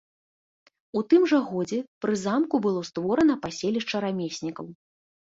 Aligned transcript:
У 0.99 1.01
тым 1.09 1.25
жа 1.31 1.39
годзе 1.49 1.77
пры 2.05 2.15
замку 2.21 2.59
было 2.65 2.81
створана 2.89 3.35
паселішча 3.43 4.01
рамеснікаў. 4.07 4.65